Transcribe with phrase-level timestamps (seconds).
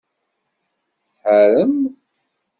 [1.09, 1.75] Tḥarem?